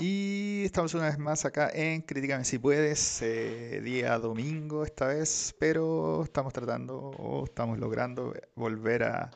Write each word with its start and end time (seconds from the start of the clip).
Y 0.00 0.64
estamos 0.64 0.94
una 0.94 1.04
vez 1.04 1.18
más 1.18 1.44
acá 1.44 1.70
en 1.74 2.00
Críticame 2.00 2.44
si 2.44 2.58
puedes, 2.58 3.20
eh, 3.20 3.82
día 3.82 4.18
domingo 4.18 4.82
esta 4.82 5.08
vez, 5.08 5.54
pero 5.58 6.24
estamos 6.24 6.54
tratando 6.54 6.96
o 6.96 7.44
estamos 7.44 7.78
logrando 7.78 8.34
volver 8.54 9.02
a 9.02 9.30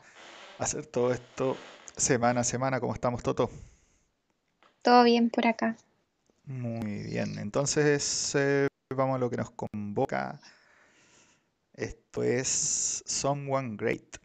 hacer 0.57 0.87
todo 0.87 1.13
esto 1.13 1.55
semana 1.95 2.41
a 2.41 2.43
semana. 2.43 2.79
¿Cómo 2.79 2.95
estamos, 2.95 3.21
Toto? 3.21 3.51
Todo 4.81 5.03
bien 5.03 5.29
por 5.29 5.45
acá. 5.45 5.77
Muy 6.45 7.03
bien, 7.03 7.37
entonces 7.37 8.33
eh, 8.35 8.67
vamos 8.95 9.17
a 9.17 9.19
lo 9.19 9.29
que 9.29 9.37
nos 9.37 9.51
convoca. 9.51 10.39
Esto 11.75 12.23
es 12.23 13.03
Someone 13.05 13.75
Great. 13.77 14.17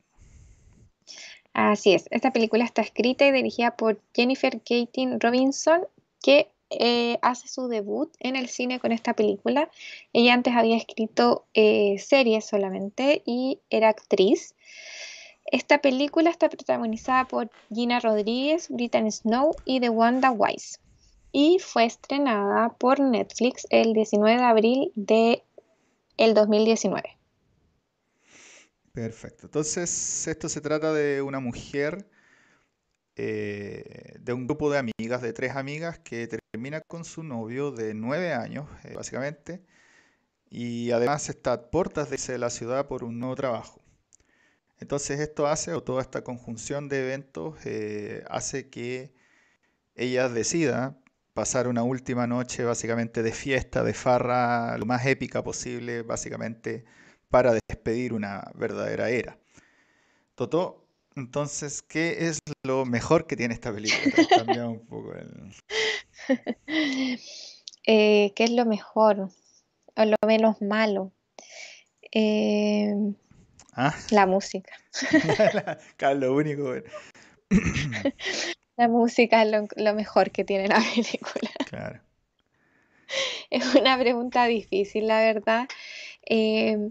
Así 1.53 1.93
es, 1.93 2.07
esta 2.11 2.33
película 2.33 2.65
está 2.65 2.81
escrita 2.81 3.27
y 3.27 3.33
dirigida 3.33 3.77
por 3.77 4.01
Jennifer 4.15 4.59
Katin 4.63 5.21
Robinson, 5.21 5.83
que 6.23 6.51
eh, 6.71 7.19
hace 7.23 7.49
su 7.49 7.67
debut 7.67 8.15
en 8.21 8.37
el 8.37 8.49
cine 8.49 8.79
con 8.79 8.93
esta 8.93 9.15
película. 9.15 9.71
Ella 10.13 10.35
antes 10.35 10.55
había 10.55 10.77
escrito 10.77 11.47
eh, 11.53 11.99
series 11.99 12.45
solamente 12.47 13.23
y 13.27 13.61
era 13.71 13.89
actriz. 13.89 14.55
Esta 15.47 15.79
película 15.81 16.31
está 16.31 16.49
protagonizada 16.49 17.27
por 17.27 17.51
Gina 17.75 17.99
Rodríguez, 17.99 18.69
Brittany 18.69 19.11
Snow 19.11 19.57
y 19.65 19.81
The 19.81 19.89
Wanda 19.89 20.31
Wise. 20.31 20.79
Y 21.33 21.59
fue 21.59 21.87
estrenada 21.87 22.71
por 22.79 23.01
Netflix 23.01 23.67
el 23.71 23.93
19 23.93 24.41
de 24.41 24.47
abril 24.47 24.93
de 24.95 25.43
el 26.17 26.35
2019. 26.35 27.17
Perfecto. 28.93 29.47
Entonces, 29.47 30.27
esto 30.29 30.49
se 30.49 30.61
trata 30.61 30.93
de 30.93 31.23
una 31.23 31.41
mujer, 31.41 32.07
eh, 33.23 34.17
de 34.21 34.33
un 34.33 34.47
grupo 34.47 34.71
de 34.71 34.79
amigas, 34.79 35.21
de 35.21 35.35
tres 35.35 35.55
amigas, 35.55 35.99
que 35.99 36.27
termina 36.27 36.81
con 36.81 37.05
su 37.05 37.23
novio 37.23 37.71
de 37.71 37.93
nueve 37.93 38.33
años, 38.33 38.67
eh, 38.85 38.95
básicamente, 38.95 39.63
y 40.49 40.91
además 40.93 41.29
está 41.29 41.53
a 41.53 41.71
puertas 41.71 42.09
de 42.09 42.39
la 42.39 42.49
ciudad 42.49 42.87
por 42.87 43.05
un 43.05 43.19
nuevo 43.19 43.37
trabajo. 43.37 43.79
Entonces 44.79 45.21
esto 45.21 45.47
hace, 45.47 45.75
o 45.75 45.83
toda 45.83 46.01
esta 46.01 46.25
conjunción 46.25 46.89
de 46.89 47.03
eventos, 47.05 47.57
eh, 47.67 48.25
hace 48.31 48.71
que 48.71 49.13
ella 49.95 50.31
decida 50.31 50.97
pasar 51.35 51.69
una 51.69 51.83
última 51.83 52.27
noche 52.27 52.65
básicamente 52.65 53.23
de 53.23 53.33
fiesta, 53.33 53.85
de 53.85 53.93
farra, 53.95 54.79
lo 54.79 54.87
más 54.87 55.05
épica 55.07 55.43
posible, 55.45 56.03
básicamente 56.03 56.85
para 57.29 57.53
despedir 57.53 58.15
una 58.15 58.51
verdadera 58.55 59.11
era. 59.11 59.39
Toto, 60.37 60.80
entonces, 61.17 61.83
¿qué 61.83 62.29
es 62.29 62.39
lo 62.63 62.85
mejor 62.85 63.27
que 63.27 63.37
tiene 63.37 63.55
esta 63.55 63.73
película? 63.73 64.69
un 64.69 64.87
poco 64.87 65.13
eh, 67.87 68.33
¿Qué 68.35 68.45
es 68.45 68.51
lo 68.51 68.65
mejor? 68.65 69.31
O 69.97 70.05
lo 70.05 70.17
menos 70.27 70.63
malo. 70.63 71.13
Eh, 72.13 72.95
¿Ah? 73.75 73.95
La 74.11 74.27
música. 74.27 74.73
lo 76.17 76.35
único. 76.35 76.75
la 78.77 78.89
música 78.89 79.43
es 79.43 79.51
lo, 79.77 79.95
mejor 79.95 80.31
que 80.31 80.45
tiene 80.45 80.69
la 80.69 80.81
película. 80.95 81.51
Claro. 81.67 82.01
Es 83.51 83.75
una 83.75 83.99
pregunta 83.99 84.47
difícil, 84.47 85.09
la 85.09 85.21
verdad. 85.21 85.69
Eh, 86.27 86.91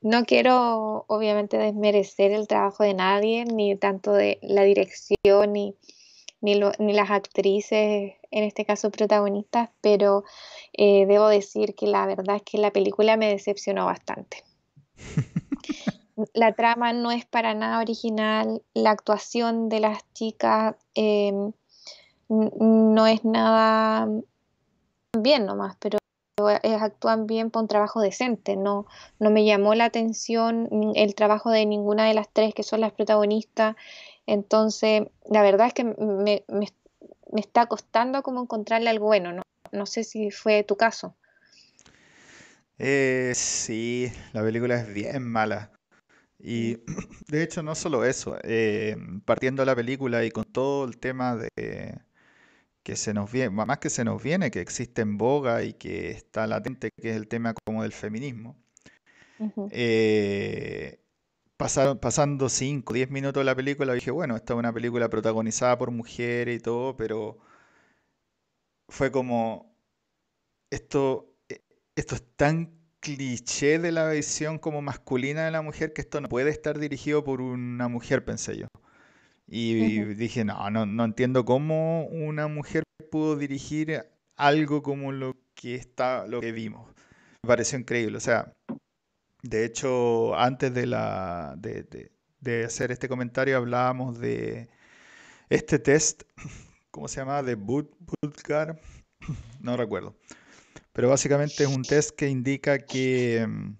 no 0.00 0.24
quiero, 0.24 1.04
obviamente, 1.08 1.58
desmerecer 1.58 2.32
el 2.32 2.48
trabajo 2.48 2.84
de 2.84 2.94
nadie, 2.94 3.44
ni 3.44 3.76
tanto 3.76 4.12
de 4.12 4.38
la 4.42 4.62
dirección, 4.62 5.52
ni, 5.52 5.74
ni, 6.40 6.54
las 6.92 7.10
actrices, 7.10 8.14
en 8.30 8.44
este 8.44 8.64
caso 8.64 8.90
protagonistas, 8.90 9.70
pero 9.80 10.24
eh, 10.72 11.06
debo 11.06 11.28
decir 11.28 11.74
que 11.74 11.86
la 11.86 12.06
verdad 12.06 12.36
es 12.36 12.42
que 12.42 12.58
la 12.58 12.72
película 12.72 13.16
me 13.16 13.28
decepcionó 13.28 13.86
bastante. 13.86 14.44
la 16.34 16.52
trama 16.54 16.92
no 16.92 17.10
es 17.10 17.26
para 17.26 17.54
nada 17.54 17.80
original, 17.80 18.62
la 18.74 18.90
actuación 18.90 19.68
de 19.68 19.80
las 19.80 20.12
chicas 20.12 20.76
em, 20.94 21.52
no 22.28 23.06
es 23.06 23.24
nada 23.24 24.08
bien 25.18 25.46
nomás, 25.46 25.76
pero 25.80 25.99
actúan 26.48 27.26
bien 27.26 27.50
para 27.50 27.62
un 27.62 27.68
trabajo 27.68 28.00
decente. 28.00 28.56
No, 28.56 28.86
no 29.18 29.30
me 29.30 29.44
llamó 29.44 29.74
la 29.74 29.86
atención 29.86 30.68
el 30.94 31.14
trabajo 31.14 31.50
de 31.50 31.66
ninguna 31.66 32.06
de 32.06 32.14
las 32.14 32.28
tres 32.32 32.54
que 32.54 32.62
son 32.62 32.80
las 32.80 32.92
protagonistas. 32.92 33.76
Entonces, 34.26 35.02
la 35.28 35.42
verdad 35.42 35.68
es 35.68 35.74
que 35.74 35.84
me, 35.84 36.44
está 37.36 37.66
costando 37.66 38.22
como 38.22 38.42
encontrarle 38.42 38.90
algo 38.90 39.06
bueno. 39.06 39.32
No, 39.32 39.42
no 39.72 39.86
sé 39.86 40.04
si 40.04 40.30
fue 40.30 40.62
tu 40.64 40.76
caso. 40.76 41.16
Eh, 42.78 43.32
sí, 43.34 44.10
la 44.32 44.42
película 44.42 44.80
es 44.80 44.92
bien 44.92 45.22
mala. 45.22 45.70
Y 46.38 46.78
de 47.28 47.42
hecho, 47.42 47.62
no 47.62 47.74
solo 47.74 48.04
eso, 48.04 48.38
eh, 48.42 48.96
partiendo 49.24 49.62
de 49.62 49.66
la 49.66 49.76
película 49.76 50.24
y 50.24 50.30
con 50.30 50.44
todo 50.44 50.84
el 50.84 50.98
tema 50.98 51.36
de 51.36 51.98
que 52.82 52.96
se 52.96 53.14
nos 53.14 53.30
viene, 53.30 53.50
más 53.50 53.78
que 53.78 53.90
se 53.90 54.04
nos 54.04 54.22
viene, 54.22 54.50
que 54.50 54.60
existe 54.60 55.02
en 55.02 55.18
boga 55.18 55.62
y 55.62 55.74
que 55.74 56.10
está 56.10 56.46
latente, 56.46 56.90
que 56.90 57.10
es 57.10 57.16
el 57.16 57.28
tema 57.28 57.54
como 57.64 57.82
del 57.82 57.92
feminismo. 57.92 58.56
Eh, 59.70 61.00
pasando 61.56 62.48
5, 62.48 62.92
10 62.92 63.10
minutos 63.10 63.40
de 63.40 63.44
la 63.44 63.54
película, 63.54 63.92
dije, 63.94 64.10
bueno, 64.10 64.36
esta 64.36 64.54
es 64.54 64.58
una 64.58 64.72
película 64.72 65.08
protagonizada 65.08 65.76
por 65.78 65.90
mujeres 65.90 66.56
y 66.56 66.60
todo, 66.60 66.96
pero 66.96 67.38
fue 68.88 69.10
como, 69.10 69.74
esto, 70.70 71.34
e, 71.48 71.62
esto 71.96 72.14
es 72.14 72.24
tan 72.36 72.80
cliché 73.00 73.78
de 73.78 73.92
la 73.92 74.10
visión 74.10 74.58
como 74.58 74.82
masculina 74.82 75.44
de 75.44 75.50
la 75.50 75.62
mujer 75.62 75.92
que 75.92 76.02
esto 76.02 76.20
no 76.20 76.28
puede 76.28 76.50
estar 76.50 76.78
dirigido 76.78 77.24
por 77.24 77.40
una 77.40 77.88
mujer, 77.88 78.24
pensé 78.24 78.58
yo. 78.58 78.66
Y 79.52 80.04
dije, 80.14 80.44
no, 80.44 80.70
no, 80.70 80.86
no 80.86 81.04
entiendo 81.04 81.44
cómo 81.44 82.06
una 82.06 82.46
mujer 82.46 82.84
pudo 83.10 83.36
dirigir 83.36 84.06
algo 84.36 84.80
como 84.80 85.10
lo 85.10 85.34
que 85.54 85.74
está, 85.74 86.24
lo 86.28 86.40
que 86.40 86.52
vimos. 86.52 86.88
Me 87.42 87.48
pareció 87.48 87.76
increíble. 87.76 88.16
O 88.16 88.20
sea, 88.20 88.52
de 89.42 89.64
hecho, 89.64 90.36
antes 90.36 90.72
de 90.72 90.86
la 90.86 91.56
de, 91.58 92.12
de, 92.40 92.64
hacer 92.64 92.92
este 92.92 93.08
comentario 93.08 93.56
hablábamos 93.56 94.20
de 94.20 94.68
este 95.48 95.80
test, 95.80 96.22
¿cómo 96.92 97.08
se 97.08 97.16
llama? 97.16 97.42
De 97.42 97.56
Budgar, 97.56 98.80
no 99.60 99.76
recuerdo. 99.76 100.14
Pero 100.92 101.08
básicamente 101.08 101.64
es 101.64 101.68
un 101.68 101.82
test 101.82 102.10
que 102.14 102.28
indica 102.28 102.78
que 102.78 103.44
mm, 103.48 103.74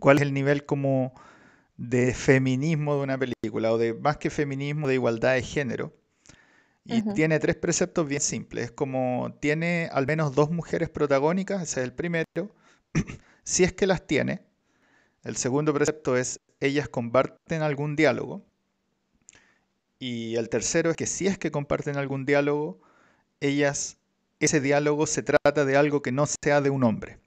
cuál 0.00 0.18
es 0.18 0.22
el 0.22 0.34
nivel 0.34 0.66
como 0.66 1.14
de 1.78 2.12
feminismo 2.12 2.96
de 2.96 3.02
una 3.02 3.18
película, 3.18 3.72
o 3.72 3.78
de 3.78 3.94
más 3.94 4.18
que 4.18 4.28
feminismo, 4.28 4.86
de 4.88 4.94
igualdad 4.94 5.34
de 5.34 5.42
género. 5.42 5.94
Y 6.84 7.02
tiene 7.12 7.38
tres 7.38 7.56
preceptos 7.56 8.08
bien 8.08 8.22
simples. 8.22 8.66
Es 8.66 8.70
como 8.70 9.36
tiene 9.40 9.90
al 9.92 10.06
menos 10.06 10.34
dos 10.34 10.50
mujeres 10.50 10.88
protagónicas, 10.88 11.62
ese 11.62 11.80
es 11.80 11.84
el 11.84 11.92
primero. 11.92 12.24
si 13.44 13.64
es 13.64 13.72
que 13.74 13.86
las 13.86 14.06
tiene. 14.06 14.42
El 15.22 15.36
segundo 15.36 15.74
precepto 15.74 16.16
es 16.16 16.40
ellas 16.60 16.88
comparten 16.88 17.62
algún 17.62 17.94
diálogo. 17.94 18.42
Y 19.98 20.36
el 20.36 20.48
tercero 20.48 20.90
es 20.90 20.96
que 20.96 21.06
si 21.06 21.26
es 21.26 21.38
que 21.38 21.50
comparten 21.50 21.96
algún 21.96 22.24
diálogo, 22.24 22.80
ellas, 23.40 23.98
ese 24.40 24.60
diálogo 24.60 25.06
se 25.06 25.22
trata 25.22 25.64
de 25.64 25.76
algo 25.76 26.02
que 26.02 26.12
no 26.12 26.24
sea 26.26 26.60
de 26.60 26.70
un 26.70 26.84
hombre. 26.84 27.18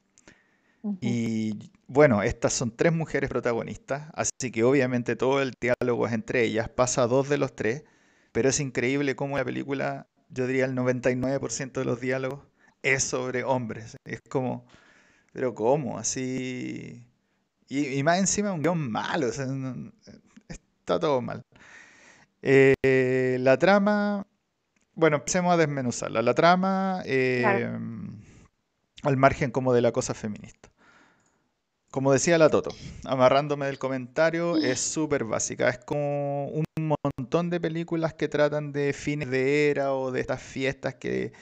Y 1.02 1.72
bueno, 1.92 2.24
estas 2.24 2.54
son 2.54 2.72
tres 2.72 2.94
mujeres 2.94 3.30
protagonistas, 3.30 4.10
así 4.14 4.50
que 4.50 4.64
obviamente 4.64 5.18
todo 5.18 5.42
el 5.42 5.52
diálogo 5.60 6.08
es 6.08 6.14
entre 6.14 6.44
ellas, 6.44 6.70
pasa 6.70 7.04
a 7.04 7.08
dos 7.08 7.28
de 7.28 7.38
los 7.38 7.54
tres, 7.54 7.84
pero 8.32 8.48
es 8.48 8.62
increíble 8.62 9.18
cómo 9.18 9.38
la 9.38 9.44
película, 9.44 10.08
yo 10.30 10.48
diría 10.48 10.64
el 10.64 10.74
99% 10.74 11.74
de 11.74 11.84
los 11.86 12.00
diálogos 12.00 12.46
es 12.82 13.04
sobre 13.04 13.44
hombres. 13.44 13.98
Es 14.06 14.22
como, 14.30 14.66
pero 15.34 15.54
¿cómo? 15.54 16.00
Así... 16.00 17.06
Y, 17.68 18.02
más 18.04 18.20
encima 18.20 18.54
un 18.54 18.62
guion 18.62 18.90
malo, 18.90 19.28
está 19.28 21.00
todo 21.00 21.22
mal. 21.22 21.44
Eh, 22.42 23.38
la 23.42 23.58
trama, 23.58 24.26
bueno, 24.96 25.18
empecemos 25.18 25.54
a 25.54 25.58
desmenuzarla. 25.58 26.22
La 26.22 26.34
trama, 26.34 27.02
eh, 27.06 27.70
al 29.04 29.18
margen 29.18 29.52
como 29.52 29.74
de 29.74 29.82
la 29.82 29.92
cosa 29.92 30.14
feminista. 30.14 30.71
Como 31.92 32.14
decía 32.14 32.38
la 32.38 32.50
Toto, 32.50 32.72
amarrándome 33.04 33.66
del 33.66 33.78
comentario, 33.78 34.56
es 34.56 34.80
súper 34.80 35.26
básica. 35.26 35.68
Es 35.68 35.78
como 35.78 36.48
un 36.48 36.64
montón 36.78 37.50
de 37.50 37.60
películas 37.60 38.14
que 38.14 38.30
tratan 38.30 38.72
de 38.72 38.94
fines 38.94 39.30
de 39.30 39.70
era 39.70 39.94
o 39.94 40.10
de 40.10 40.22
estas 40.22 40.42
fiestas 40.42 40.96
que, 40.96 41.34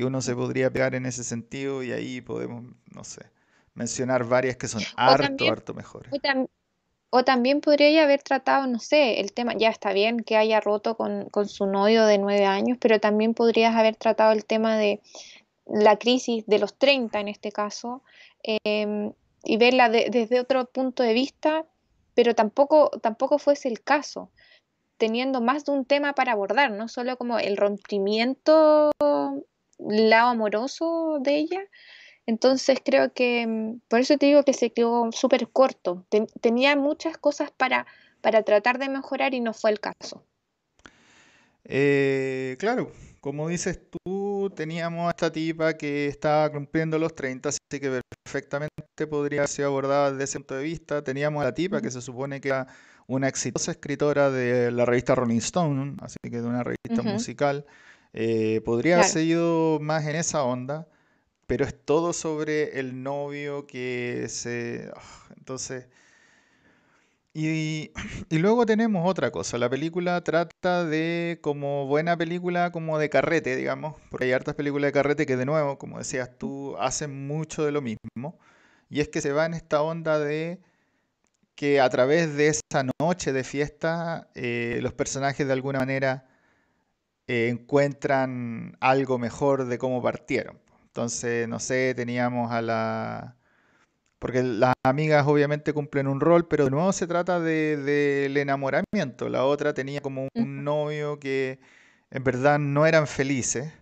uno 0.00 0.22
se 0.22 0.34
podría 0.34 0.70
pegar 0.70 0.94
en 0.94 1.04
ese 1.04 1.22
sentido 1.22 1.82
y 1.82 1.92
ahí 1.92 2.22
podemos, 2.22 2.64
no 2.90 3.04
sé, 3.04 3.26
mencionar 3.74 4.24
varias 4.24 4.56
que 4.56 4.66
son 4.66 4.82
harto, 4.96 5.44
harto 5.48 5.74
mejores. 5.74 6.10
O 7.10 7.24
también 7.24 7.60
podría 7.60 8.04
haber 8.04 8.22
tratado, 8.22 8.66
no 8.66 8.78
sé, 8.78 9.20
el 9.20 9.34
tema, 9.34 9.52
ya 9.54 9.68
está 9.68 9.92
bien 9.92 10.20
que 10.20 10.38
haya 10.38 10.60
roto 10.60 10.96
con, 10.96 11.28
con 11.28 11.46
su 11.46 11.66
novio 11.66 12.06
de 12.06 12.16
nueve 12.16 12.46
años, 12.46 12.78
pero 12.80 12.98
también 12.98 13.34
podrías 13.34 13.76
haber 13.76 13.96
tratado 13.96 14.32
el 14.32 14.46
tema 14.46 14.78
de 14.78 15.02
la 15.66 15.98
crisis 15.98 16.46
de 16.46 16.58
los 16.58 16.78
30 16.78 17.20
en 17.20 17.28
este 17.28 17.52
caso, 17.52 18.02
em, 18.42 19.12
y 19.44 19.56
verla 19.56 19.88
desde 19.88 20.40
otro 20.40 20.66
punto 20.66 21.02
de 21.02 21.12
vista, 21.12 21.66
pero 22.14 22.34
tampoco, 22.34 22.90
tampoco 23.00 23.38
fuese 23.38 23.68
el 23.68 23.82
caso, 23.82 24.30
teniendo 24.98 25.40
más 25.40 25.64
de 25.64 25.72
un 25.72 25.84
tema 25.84 26.14
para 26.14 26.32
abordar, 26.32 26.70
no 26.70 26.88
solo 26.88 27.16
como 27.16 27.38
el 27.38 27.56
rompimiento, 27.56 28.90
lado 29.78 30.28
amoroso 30.28 31.18
de 31.20 31.36
ella. 31.36 31.60
Entonces 32.26 32.78
creo 32.84 33.12
que, 33.12 33.42
em, 33.42 33.80
por 33.88 34.00
eso 34.00 34.16
te 34.16 34.26
digo 34.26 34.44
que 34.44 34.52
se 34.52 34.70
quedó 34.70 35.10
súper 35.12 35.48
corto. 35.48 36.06
tenía 36.40 36.76
muchas 36.76 37.18
cosas 37.18 37.50
para, 37.50 37.86
para 38.20 38.42
tratar 38.42 38.78
de 38.78 38.88
mejorar 38.88 39.34
y 39.34 39.40
no 39.40 39.52
fue 39.52 39.70
el 39.70 39.80
caso. 39.80 40.24
Eh, 41.64 42.56
claro, 42.58 42.92
como 43.20 43.48
dices 43.48 43.80
tú, 43.90 44.52
teníamos 44.54 45.06
a 45.06 45.10
esta 45.10 45.32
tipa 45.32 45.76
que 45.76 46.06
estaba 46.06 46.50
cumpliendo 46.50 46.98
los 46.98 47.14
30, 47.14 47.48
así 47.50 47.58
que 47.80 48.01
perfectamente 48.22 49.06
podría 49.08 49.46
ser 49.46 49.66
abordada 49.66 50.12
desde 50.12 50.24
ese 50.24 50.38
punto 50.38 50.56
de 50.56 50.62
vista. 50.64 51.02
Teníamos 51.02 51.42
a 51.42 51.44
la 51.44 51.54
tipa 51.54 51.80
que 51.80 51.90
se 51.90 52.00
supone 52.00 52.40
que 52.40 52.48
era 52.48 52.66
una 53.06 53.28
exitosa 53.28 53.72
escritora 53.72 54.30
de 54.30 54.70
la 54.70 54.84
revista 54.84 55.14
Rolling 55.14 55.38
Stone, 55.38 55.96
así 56.00 56.16
que 56.22 56.40
de 56.40 56.46
una 56.46 56.62
revista 56.62 57.02
musical. 57.02 57.66
Eh, 58.12 58.60
podría 58.64 58.96
haber 58.96 59.08
seguido 59.08 59.80
más 59.80 60.06
en 60.06 60.16
esa 60.16 60.44
onda, 60.44 60.88
pero 61.46 61.64
es 61.64 61.74
todo 61.84 62.12
sobre 62.12 62.78
el 62.78 63.02
novio 63.02 63.66
que 63.66 64.26
se... 64.28 64.90
Ah, 64.94 65.28
entonces 65.36 65.86
y, 67.34 67.90
luego 68.30 68.66
tenemos 68.66 69.08
otra 69.08 69.30
cosa, 69.30 69.56
la 69.58 69.70
película 69.70 70.22
trata 70.22 70.84
de, 70.84 71.38
como 71.40 71.86
buena 71.86 72.16
película, 72.16 72.72
como 72.72 72.98
de 72.98 73.08
carrete, 73.08 73.56
digamos, 73.56 73.96
porque 74.10 74.26
hay 74.26 74.32
hartas 74.32 74.54
películas 74.54 74.88
de 74.88 74.92
carrete 74.92 75.26
que 75.26 75.36
de 75.36 75.46
nuevo, 75.46 75.78
como 75.78 75.98
decías 75.98 76.36
tú, 76.38 76.76
hacen 76.78 77.26
mucho 77.26 77.64
de 77.64 77.72
lo 77.72 77.80
mismo, 77.80 78.38
y 78.90 79.00
es 79.00 79.08
que 79.08 79.22
se 79.22 79.32
va 79.32 79.46
en 79.46 79.54
esta 79.54 79.82
onda 79.82 80.18
de 80.18 80.60
que 81.54 81.80
a 81.80 81.88
través 81.90 82.36
de 82.36 82.48
esa 82.48 82.84
noche 83.00 83.32
de 83.32 83.44
fiesta, 83.44 84.28
eh, 84.34 84.80
los 84.82 84.92
personajes 84.94 85.46
de 85.46 85.52
alguna 85.52 85.78
manera 85.80 86.26
eh, 87.28 87.48
encuentran 87.48 88.76
algo 88.80 89.18
mejor 89.18 89.66
de 89.66 89.78
cómo 89.78 90.02
partieron. 90.02 90.60
Entonces, 90.86 91.48
no 91.48 91.60
sé, 91.60 91.94
teníamos 91.94 92.52
a 92.52 92.62
la 92.62 93.36
porque 94.22 94.40
las 94.44 94.74
amigas 94.84 95.26
obviamente 95.26 95.72
cumplen 95.72 96.06
un 96.06 96.20
rol, 96.20 96.46
pero 96.46 96.66
de 96.66 96.70
nuevo 96.70 96.92
se 96.92 97.08
trata 97.08 97.40
del 97.40 98.36
enamoramiento. 98.36 99.28
La 99.28 99.44
otra 99.44 99.74
tenía 99.74 100.00
como 100.00 100.28
un 100.36 100.62
novio 100.62 101.18
que 101.18 101.58
en 102.08 102.22
verdad 102.22 102.60
no 102.60 102.86
eran 102.86 103.08
felices. 103.08 103.72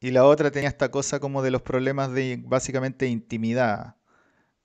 Y 0.00 0.12
la 0.12 0.24
otra 0.24 0.50
tenía 0.50 0.70
esta 0.70 0.90
cosa 0.90 1.20
como 1.20 1.42
de 1.42 1.50
los 1.50 1.60
problemas 1.60 2.10
de 2.10 2.42
básicamente 2.42 3.06
intimidad 3.06 3.96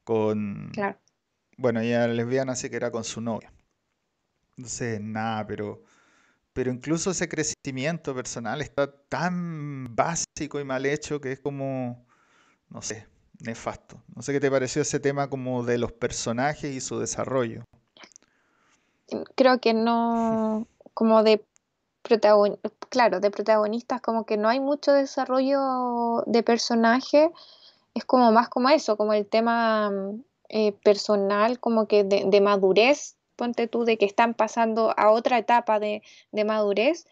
con... 0.06 0.70
Claro. 0.72 0.98
Bueno, 1.58 1.82
ella 1.82 2.08
lesbiana, 2.08 2.54
así 2.54 2.70
que 2.70 2.78
era 2.78 2.90
con 2.90 3.04
su 3.04 3.20
novio. 3.20 3.52
Entonces, 4.56 5.02
nada, 5.02 5.46
pero... 5.46 5.84
Pero 6.54 6.72
incluso 6.72 7.12
ese 7.12 7.28
crecimiento 7.28 8.16
personal 8.16 8.62
está 8.62 8.90
tan 9.10 9.94
básico 9.94 10.62
y 10.62 10.64
mal 10.64 10.86
hecho 10.86 11.20
que 11.20 11.34
es 11.34 11.42
como... 11.42 12.08
No 12.70 12.82
sé, 12.82 13.08
nefasto. 13.44 14.02
No 14.16 14.22
sé 14.22 14.34
qué 14.34 14.40
te 14.40 14.50
pareció 14.50 14.82
ese 14.82 15.00
tema 15.00 15.30
como 15.30 15.64
de 15.64 15.78
los 15.78 15.92
personajes 15.92 16.74
y 16.74 16.82
su 16.82 17.00
desarrollo. 17.00 17.64
Creo 19.36 19.60
que 19.60 19.74
no, 19.74 20.68
como 20.94 21.24
de 21.24 21.44
protagonistas, 22.02 22.72
claro, 22.90 23.20
de 23.20 23.32
protagonistas 23.32 24.02
como 24.02 24.26
que 24.26 24.38
no 24.38 24.50
hay 24.50 24.60
mucho 24.60 24.92
desarrollo 24.92 26.24
de 26.26 26.44
personaje, 26.44 27.32
es 27.94 28.06
como 28.06 28.32
más 28.32 28.50
como 28.50 28.70
eso, 28.70 28.98
como 28.98 29.14
el 29.14 29.26
tema 29.26 29.92
eh, 30.50 30.74
personal, 30.84 31.60
como 31.60 31.88
que 31.88 32.04
de, 32.04 32.42
madurez, 32.42 33.16
ponte 33.36 33.68
tú, 33.68 33.86
de 33.86 33.98
que 33.98 34.06
están 34.06 34.34
pasando 34.34 34.94
a 34.98 35.12
otra 35.12 35.38
etapa 35.38 35.80
de, 35.80 36.02
de 36.32 36.44
madurez 36.44 37.06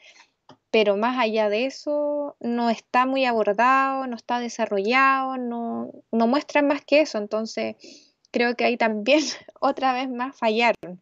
pero 0.71 0.95
más 0.95 1.19
allá 1.19 1.49
de 1.49 1.65
eso 1.65 2.37
no 2.39 2.69
está 2.69 3.05
muy 3.05 3.25
abordado, 3.25 4.07
no 4.07 4.15
está 4.15 4.39
desarrollado, 4.39 5.37
no, 5.37 5.91
no 6.11 6.27
muestra 6.27 6.61
más 6.61 6.83
que 6.85 7.01
eso. 7.01 7.17
Entonces, 7.17 7.75
creo 8.31 8.55
que 8.55 8.63
ahí 8.63 8.77
también 8.77 9.19
otra 9.59 9.93
vez 9.93 10.09
más 10.09 10.37
fallaron. 10.37 11.01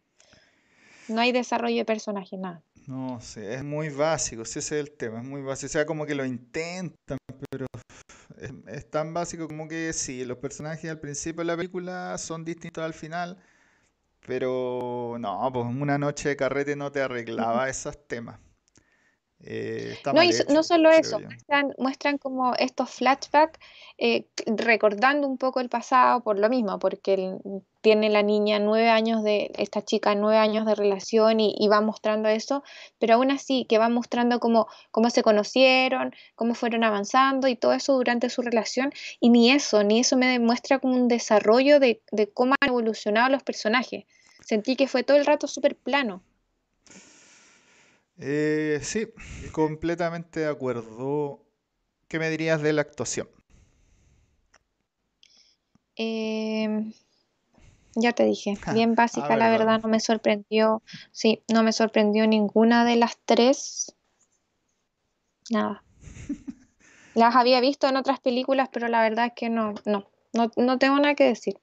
No 1.08 1.20
hay 1.20 1.32
desarrollo 1.32 1.76
de 1.76 1.84
personaje, 1.84 2.36
nada. 2.36 2.62
No 2.86 3.20
sé, 3.20 3.54
es 3.54 3.62
muy 3.62 3.88
básico, 3.88 4.42
ese 4.42 4.58
es 4.58 4.72
el 4.72 4.90
tema, 4.90 5.20
es 5.20 5.26
muy 5.26 5.42
básico. 5.42 5.66
O 5.66 5.70
sea, 5.70 5.86
como 5.86 6.06
que 6.06 6.14
lo 6.16 6.24
intentan, 6.24 7.18
pero 7.50 7.66
es, 8.66 8.90
tan 8.90 9.14
básico 9.14 9.46
como 9.46 9.68
que 9.68 9.92
sí, 9.92 10.24
los 10.24 10.38
personajes 10.38 10.90
al 10.90 10.98
principio 10.98 11.40
de 11.40 11.44
la 11.44 11.56
película 11.56 12.18
son 12.18 12.44
distintos 12.44 12.82
al 12.82 12.94
final, 12.94 13.38
pero 14.26 15.16
no, 15.20 15.50
pues 15.52 15.66
una 15.66 15.98
noche 15.98 16.30
de 16.30 16.36
carrete 16.36 16.74
no 16.74 16.90
te 16.90 17.00
arreglaba 17.00 17.68
esos 17.68 18.08
temas. 18.08 18.40
Eh, 19.42 19.96
no, 20.12 20.22
y 20.22 20.32
no 20.48 20.62
solo 20.62 20.90
eso, 20.90 21.18
muestran, 21.78 22.18
como 22.18 22.54
estos 22.56 22.90
flashbacks 22.90 23.58
eh, 23.96 24.26
recordando 24.46 25.26
un 25.26 25.38
poco 25.38 25.60
el 25.60 25.70
pasado 25.70 26.22
por 26.22 26.38
lo 26.38 26.50
mismo, 26.50 26.78
porque 26.78 27.38
tiene 27.80 28.10
la 28.10 28.22
niña 28.22 28.58
nueve 28.58 28.90
años 28.90 29.22
de, 29.22 29.50
esta 29.56 29.82
chica 29.82 30.14
nueve 30.14 30.36
años 30.36 30.66
de 30.66 30.74
relación 30.74 31.40
y, 31.40 31.68
va 31.68 31.80
mostrando 31.80 32.28
eso, 32.28 32.62
pero 32.98 33.14
aún 33.14 33.30
así 33.30 33.64
que 33.64 33.78
va 33.78 33.88
mostrando 33.88 34.40
cómo, 34.40 34.66
cómo 34.90 35.08
se 35.08 35.22
conocieron, 35.22 36.14
cómo 36.34 36.54
fueron 36.54 36.84
avanzando 36.84 37.48
y 37.48 37.56
todo 37.56 37.72
eso 37.72 37.94
durante 37.94 38.28
su 38.28 38.42
relación, 38.42 38.92
y 39.20 39.30
ni 39.30 39.50
eso, 39.50 39.82
ni 39.84 40.00
eso 40.00 40.18
me 40.18 40.26
demuestra 40.26 40.80
como 40.80 40.94
un 40.96 41.08
desarrollo 41.08 41.80
de, 41.80 42.02
de 42.12 42.28
cómo 42.30 42.54
han 42.60 42.68
evolucionado 42.68 43.30
los 43.30 43.42
personajes. 43.42 44.04
Sentí 44.44 44.76
que 44.76 44.88
fue 44.88 45.02
todo 45.02 45.16
el 45.16 45.24
rato 45.24 45.46
súper 45.46 45.76
plano. 45.76 46.22
Eh, 48.20 48.80
sí, 48.82 49.08
completamente 49.50 50.40
de 50.40 50.46
acuerdo. 50.46 51.40
¿Qué 52.06 52.18
me 52.18 52.28
dirías 52.28 52.60
de 52.60 52.72
la 52.74 52.82
actuación? 52.82 53.28
Em, 55.96 56.92
ya 57.94 58.12
te 58.12 58.24
dije, 58.24 58.58
bien 58.72 58.94
básica, 58.94 59.36
la 59.36 59.48
verdad, 59.48 59.80
no 59.82 59.88
me 59.88 60.00
sorprendió. 60.00 60.82
Sí, 61.12 61.42
no 61.52 61.62
me 61.62 61.72
sorprendió 61.72 62.26
ninguna 62.26 62.84
de 62.84 62.96
las 62.96 63.18
tres. 63.24 63.94
Nada. 65.50 65.82
Las 67.14 67.34
había 67.34 67.60
visto 67.60 67.88
en 67.88 67.96
otras 67.96 68.20
películas, 68.20 68.68
pero 68.72 68.88
la 68.88 69.02
verdad 69.02 69.26
es 69.26 69.32
que 69.34 69.48
no, 69.50 69.74
no, 69.84 70.08
no, 70.32 70.78
tengo 70.78 70.96
nada 70.98 71.14
que 71.14 71.24
decir. 71.24 71.58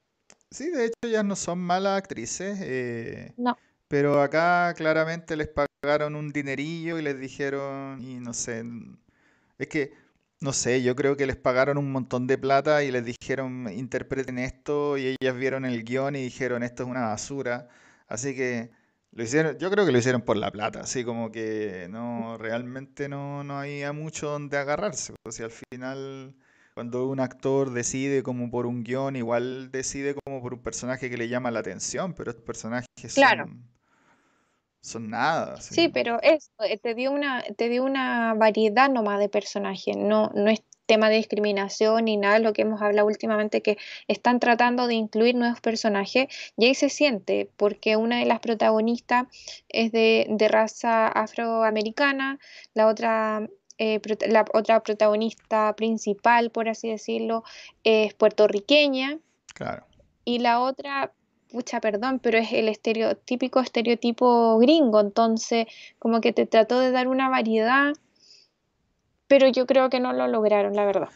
Sí, 0.51 0.70
de 0.70 0.86
hecho, 0.86 0.96
ellas 1.03 1.24
no 1.24 1.36
son 1.36 1.60
malas 1.60 1.98
actrices. 1.98 2.60
Eh, 2.62 3.34
no. 3.38 3.58
Pero 3.88 4.22
acá 4.22 4.74
claramente 4.75 5.36
les 5.38 5.48
pagaron 5.48 6.15
un 6.15 6.32
dinerillo 6.32 7.00
y 7.00 7.01
les 7.01 7.20
dijeron, 7.20 8.01
y 8.01 8.20
no 8.20 8.34
sé, 8.34 8.63
es 9.58 9.67
que, 9.67 9.94
no 10.41 10.53
sé, 10.53 10.84
yo 10.84 10.96
creo 10.96 11.15
que 11.15 11.25
les 11.25 11.38
pagaron 11.38 11.77
un 11.77 11.91
montón 11.91 12.27
de 12.27 12.38
plata 12.38 12.84
y 12.84 12.91
les 12.91 13.06
dijeron, 13.06 13.67
interpreten 13.72 14.39
esto, 14.39 14.98
y 14.98 15.15
ellas 15.20 15.36
vieron 15.38 15.65
el 15.65 15.84
guion 15.84 16.15
y 16.15 16.24
dijeron, 16.24 16.63
esto 16.63 16.84
es 16.84 16.89
una 16.89 17.08
basura. 17.08 17.70
Así 18.08 18.36
que 18.36 18.72
lo 19.12 19.24
hicieron, 19.24 19.58
yo 19.58 19.72
creo 19.72 19.86
que 19.86 19.91
lo 19.91 19.98
hicieron 20.00 20.22
por 20.22 20.38
la 20.38 20.51
plata, 20.51 20.82
así 20.82 21.03
como 21.06 21.32
que 21.32 21.88
no, 21.89 22.38
realmente 22.38 23.10
no, 23.10 23.44
no 23.44 23.60
había 23.60 23.94
mucho 23.94 24.29
donde 24.29 24.58
agarrarse. 24.58 25.13
O 25.25 25.32
sea, 25.32 25.46
al 25.46 25.51
final, 25.51 26.36
cuando 26.74 27.08
un 27.08 27.20
actor 27.22 27.72
decide 27.72 28.22
como 28.22 28.51
por 28.51 28.65
un 28.65 28.84
guion, 28.84 29.15
igual 29.15 29.72
decide 29.72 30.15
como 30.25 30.41
por 30.41 30.53
un 30.53 30.62
personaje 30.62 31.10
que 31.10 31.17
le 31.17 31.29
llama 31.29 31.51
la 31.51 31.60
atención, 31.60 32.13
pero 32.13 32.32
estos 32.32 32.46
personajes 32.46 32.88
claro 33.15 33.46
son 33.46 33.76
nada. 34.96 35.60
Sí, 35.60 35.89
pero 35.89 36.20
eso, 36.22 36.50
eh, 36.63 36.77
te 36.77 36.96
dio 36.96 37.12
una, 37.12 37.44
te 37.56 37.70
dio 37.70 37.84
una 37.84 38.34
variedad 38.34 38.89
nomás 38.89 39.20
de 39.20 39.29
personajes, 39.29 39.96
no, 39.98 40.32
no 40.34 40.50
es 40.50 40.63
tema 40.88 41.10
de 41.10 41.17
discriminación 41.17 42.06
ni 42.06 42.17
nada 42.17 42.36
de 42.36 42.39
lo 42.39 42.53
que 42.53 42.63
hemos 42.63 42.82
hablado 42.82 43.08
últimamente, 43.08 43.62
que 43.62 43.77
están 44.08 44.39
tratando 44.39 44.88
de 44.88 44.96
incluir 44.96 45.36
nuevos 45.36 45.62
personajes, 45.62 46.27
y 46.58 46.65
ahí 46.65 46.74
se 46.74 46.89
siente, 46.89 47.50
porque 47.58 47.98
una 47.98 48.20
de 48.20 48.25
las 48.25 48.39
protagonistas 48.39 49.27
es 49.70 49.91
de, 49.91 50.48
raza 50.50 51.08
afroamericana, 51.08 52.39
la 52.74 52.88
otra, 52.88 53.48
eh, 53.77 54.00
la 54.27 54.46
otra 54.53 54.82
protagonista 54.82 55.75
principal, 55.75 56.50
por 56.50 56.70
así 56.70 56.89
decirlo, 56.89 57.44
es 57.84 58.13
puertorriqueña. 58.13 59.20
Claro. 59.53 59.86
Y 60.24 60.39
la 60.39 60.62
otra 60.62 61.12
pucha, 61.51 61.80
perdón, 61.82 62.20
pero 62.20 62.38
es 62.38 62.51
el 62.54 62.68
estereotípico 62.70 63.60
estereotipo 63.60 64.58
gringo, 64.60 65.00
entonces 65.00 65.68
como 66.00 66.22
que 66.22 66.34
te 66.34 66.46
trató 66.46 66.80
de 66.80 66.92
dar 66.92 67.08
una 67.08 67.30
variedad, 67.30 67.94
pero 69.27 69.48
yo 69.50 69.66
creo 69.66 69.89
que 69.89 70.00
no 70.00 70.13
lo 70.13 70.27
lograron, 70.27 70.75
la 70.75 70.86
verdad. 70.86 71.10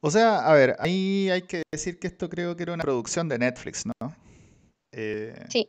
O 0.00 0.10
sea, 0.10 0.46
a 0.46 0.52
ver, 0.52 0.76
ahí 0.80 1.30
hay 1.30 1.42
que 1.42 1.62
decir 1.72 1.98
que 1.98 2.08
esto 2.08 2.28
creo 2.28 2.56
que 2.56 2.64
era 2.64 2.74
una 2.74 2.82
producción 2.82 3.28
de 3.28 3.38
Netflix, 3.38 3.84
¿no? 3.86 4.14
Eh, 4.92 5.34
sí. 5.48 5.68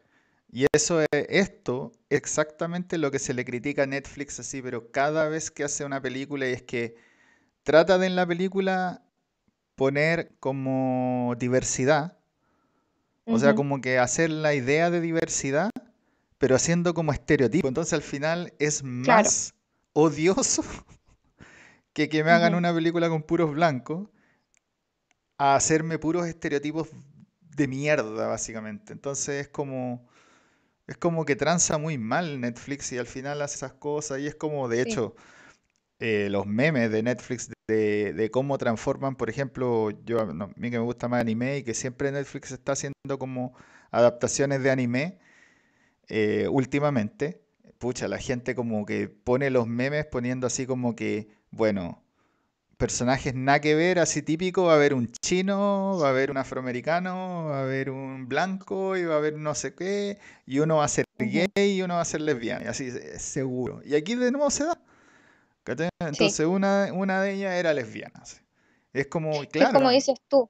Y 0.51 0.65
eso 0.74 1.01
es 1.01 1.07
esto, 1.29 1.91
exactamente 2.10 2.98
lo 2.98 3.12
que 3.12 3.19
se 3.19 3.34
le 3.34 3.43
critica 3.43 3.84
a 3.84 3.88
Netflix 3.88 4.39
así, 4.39 4.62
pero 4.62 4.91
cada 4.91 5.27
vez 5.27 5.51
que 5.51 5.63
hace 5.63 5.84
una 5.84 6.01
película 6.01 6.48
y 6.48 6.53
es 6.53 6.63
que 6.63 6.95
trata 7.63 7.98
de 7.98 8.07
en 8.07 8.15
la 8.15 8.25
película 8.25 9.03
poner 9.75 10.31
como 10.39 11.36
diversidad, 11.38 12.14
o 13.25 13.39
sea, 13.39 13.55
como 13.55 13.82
que 13.82 13.98
hacer 13.98 14.29
la 14.29 14.53
idea 14.53 14.89
de 14.89 15.01
diversidad, 15.01 15.70
pero 16.38 16.55
haciendo 16.55 16.94
como 16.94 17.12
estereotipo. 17.12 17.67
Entonces 17.67 17.94
al 17.94 18.01
final 18.01 18.53
es 18.60 18.84
más 18.84 19.53
odioso 19.94 20.63
que 21.94 22.10
que 22.10 22.24
me 22.24 22.32
hagan 22.32 22.55
una 22.55 22.74
película 22.74 23.10
con 23.10 23.24
puros 23.24 23.51
blancos 23.53 24.10
a 25.38 25.55
hacerme 25.55 26.00
puros 26.00 26.27
estereotipos 26.27 26.89
de 27.55 27.67
mierda, 27.67 28.27
básicamente. 28.27 28.94
Entonces 28.94 29.46
es 29.46 29.48
como, 29.48 30.08
es 30.88 30.98
como 30.98 31.25
que 31.25 31.36
tranza 31.36 31.77
muy 31.77 31.98
mal 31.98 32.39
Netflix 32.39 32.91
y 32.91 32.98
al 32.98 33.08
final 33.08 33.41
hace 33.41 33.55
esas 33.55 33.74
cosas. 33.74 34.20
Y 34.20 34.27
es 34.27 34.36
como, 34.36 34.67
de 34.67 34.82
hecho, 34.82 35.15
eh, 36.00 36.27
los 36.29 36.46
memes 36.46 36.91
de 36.91 37.03
Netflix 37.03 37.50
de, 37.67 38.29
cómo 38.31 38.57
transforman, 38.57 39.15
por 39.15 39.29
ejemplo, 39.29 39.91
yo 40.05 40.19
a 40.19 40.25
mí 40.25 40.72
que 40.72 40.77
me 40.77 40.86
gusta 40.86 41.07
más 41.07 41.22
anime 41.22 41.57
y 41.57 41.63
que 41.63 41.74
siempre 41.74 42.12
Netflix 42.12 42.51
está 42.51 42.74
haciendo 42.74 43.19
como 43.19 43.53
adaptaciones 43.91 44.62
de 44.63 44.72
anime 44.72 45.19
eh, 46.07 46.48
últimamente. 46.50 47.41
Pucha, 47.79 48.07
la 48.07 48.19
gente 48.19 48.55
como 48.55 48.86
que 48.86 49.10
pone 49.10 49.50
los 49.50 49.67
memes 49.67 50.05
poniendo 50.05 50.48
así 50.48 50.65
como 50.65 50.95
que, 50.95 51.29
bueno, 51.51 52.03
personajes 52.77 53.34
nada 53.36 53.62
que 53.62 53.75
ver, 53.75 54.00
así 54.00 54.22
típico, 54.22 54.65
va 54.65 54.74
a 54.74 54.75
haber 54.75 54.93
un 54.93 55.07
chino, 55.07 55.98
va 56.01 56.07
a 56.07 56.12
haber 56.12 56.31
un 56.31 56.38
afroamericano, 56.38 57.45
va 57.50 57.60
a 57.60 57.63
haber 57.63 57.89
un 57.89 58.27
blanco 58.27 58.98
y 58.98 59.05
va 59.05 59.15
a 59.15 59.17
haber 59.17 59.38
no 59.38 59.55
sé 59.55 59.74
qué, 59.74 60.19
y 60.45 60.60
uno 60.60 60.77
va 60.77 60.86
a 60.86 60.88
ser 60.88 61.05
gay 61.17 61.48
y 61.55 61.81
uno 61.81 61.95
va 61.95 62.01
a 62.01 62.05
ser 62.05 62.22
lesbiana, 62.22 62.65
y 62.65 62.67
así 62.67 62.91
seguro. 63.17 63.81
Y 63.86 63.95
aquí 63.95 64.15
de 64.15 64.31
nuevo 64.31 64.50
se 64.50 64.65
da. 64.65 64.79
Entonces 66.00 66.45
una, 66.45 66.91
una 66.93 67.22
de 67.22 67.34
ellas 67.34 67.53
era 67.53 67.74
lesbiana. 67.74 68.24
Es 68.93 69.07
como, 69.07 69.31
claro. 69.45 69.69
Es 69.69 69.74
como 69.74 69.89
dices 69.89 70.19
tú, 70.27 70.50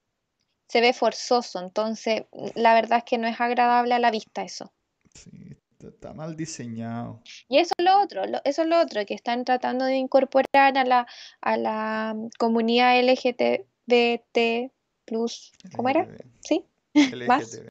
se 0.67 0.81
ve 0.81 0.93
forzoso, 0.93 1.59
entonces 1.59 2.23
la 2.55 2.73
verdad 2.73 2.99
es 2.99 3.03
que 3.05 3.17
no 3.17 3.27
es 3.27 3.39
agradable 3.39 3.93
a 3.93 3.99
la 3.99 4.11
vista 4.11 4.43
eso. 4.43 4.71
Sí, 5.13 5.57
está 5.79 6.13
mal 6.13 6.35
diseñado. 6.35 7.21
Y 7.47 7.59
eso 7.59 7.73
es 7.77 7.85
lo 7.85 8.01
otro, 8.01 8.23
eso 8.43 8.61
es 8.61 8.67
lo 8.67 8.79
otro, 8.79 9.05
que 9.05 9.13
están 9.13 9.45
tratando 9.45 9.85
de 9.85 9.95
incorporar 9.95 10.77
a 10.77 10.83
la, 10.83 11.07
a 11.41 11.57
la 11.57 12.15
comunidad 12.37 12.99
LGBT 12.99 14.71
plus, 15.05 15.51
¿cómo 15.75 15.89
era? 15.89 16.07
¿Sí? 16.41 16.65
¿Más? 17.27 17.61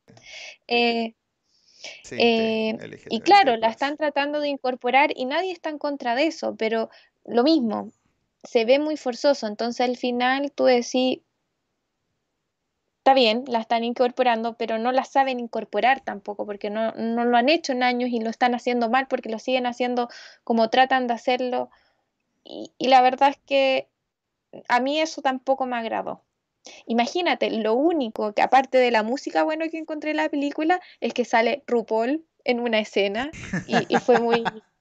Eh, 0.69 1.15
eh, 2.13 2.79
y 3.11 3.21
claro, 3.21 3.57
la 3.57 3.69
están 3.69 3.97
tratando 3.97 4.41
de 4.41 4.49
incorporar 4.49 5.13
y 5.15 5.27
nadie 5.27 5.53
está 5.53 5.69
en 5.69 5.79
contra 5.79 6.15
de 6.15 6.27
eso, 6.29 6.55
pero 6.57 6.89
lo 7.25 7.43
mismo, 7.43 7.91
se 8.43 8.65
ve 8.65 8.79
muy 8.79 8.97
forzoso, 8.97 9.47
entonces 9.47 9.87
al 9.89 9.97
final 9.97 10.53
tú 10.53 10.65
decís, 10.65 11.21
está 12.99 13.15
bien, 13.15 13.45
la 13.47 13.61
están 13.61 13.85
incorporando, 13.85 14.57
pero 14.57 14.79
no 14.79 14.91
la 14.91 15.05
saben 15.05 15.39
incorporar 15.39 16.01
tampoco, 16.01 16.47
porque 16.47 16.71
no, 16.71 16.93
lo 16.95 17.37
han 17.37 17.51
hecho 17.51 17.73
en 17.73 17.83
años 17.83 18.11
y 18.11 18.21
lo 18.21 18.31
están 18.31 18.55
haciendo 18.55 18.89
mal 18.89 19.09
porque 19.09 19.29
lo 19.29 19.39
siguen 19.39 19.67
haciendo 19.67 20.09
como 20.43 20.71
tratan 20.71 21.07
de 21.07 21.13
hacerlo. 21.13 21.71
Y, 22.45 22.73
la 22.79 23.03
verdad 23.03 23.31
es 23.31 23.39
que 23.45 23.89
a 24.69 24.81
mí 24.81 25.01
eso 25.01 25.21
tampoco 25.21 25.67
me 25.67 25.77
agradó. 25.77 26.23
Imagínate, 26.87 27.51
lo 27.51 27.75
único 27.75 28.33
que 28.33 28.41
aparte 28.41 28.79
de 28.79 28.91
la 28.91 29.03
música 29.03 29.43
bueno 29.43 29.67
que 29.71 29.79
encontré 29.79 30.13
en 30.13 30.17
la 30.17 30.31
película 30.31 30.81
es 31.01 31.13
que 31.13 31.27
sale 31.27 31.63
RuPaul 31.67 32.25
en 32.45 32.61
una 32.61 32.79
escena 32.79 33.31
y 33.67 33.97
fue 33.97 34.19
muy, 34.19 34.45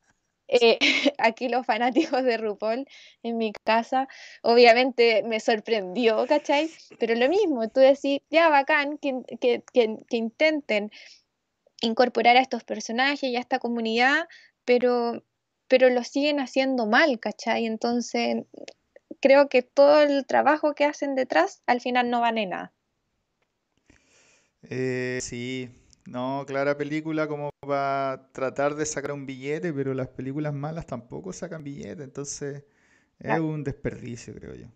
eh, 0.47 0.77
aquí 1.17 1.49
los 1.49 1.65
fanáticos 1.65 2.23
de 2.23 2.37
RuPaul 2.37 2.87
en 3.23 3.37
mi 3.37 3.53
casa, 3.63 4.07
obviamente 4.41 5.23
me 5.23 5.39
sorprendió, 5.39 6.25
¿cachai? 6.27 6.69
Pero 6.99 7.15
lo 7.15 7.29
mismo, 7.29 7.69
tú 7.69 7.79
decís, 7.79 8.21
ya 8.29 8.49
bacán 8.49 8.97
que, 8.97 9.21
que, 9.39 9.63
que, 9.73 10.17
intenten 10.17 10.91
incorporar 11.81 12.37
a 12.37 12.41
estos 12.41 12.63
personajes 12.63 13.23
y 13.23 13.35
a 13.35 13.39
esta 13.39 13.59
comunidad, 13.59 14.27
pero, 14.65 15.23
pero 15.67 15.89
lo 15.89 16.03
siguen 16.03 16.39
haciendo 16.39 16.85
mal, 16.85 17.19
¿cachai? 17.19 17.65
Entonces, 17.65 18.45
creo 19.19 19.49
que 19.49 19.61
todo 19.61 20.01
el 20.01 20.25
trabajo 20.25 20.73
que 20.73 20.85
hacen 20.85 21.15
detrás 21.15 21.61
al 21.65 21.81
final 21.81 22.09
no 22.09 22.21
vale 22.21 22.45
nada. 22.45 22.73
Eh, 24.69 25.19
sí, 25.21 25.69
no, 26.05 26.43
clara 26.45 26.77
película 26.77 27.27
como 27.27 27.49
va 27.69 28.11
a 28.11 28.31
tratar 28.31 28.75
de 28.75 28.85
sacar 28.85 29.11
un 29.11 29.25
billete, 29.25 29.71
pero 29.73 29.93
las 29.93 30.09
películas 30.09 30.53
malas 30.53 30.85
tampoco 30.85 31.33
sacan 31.33 31.63
billete, 31.63 32.03
entonces 32.03 32.63
es 33.19 33.39
un 33.39 33.63
desperdicio, 33.63 34.33
creo 34.35 34.55
yo. 34.55 34.67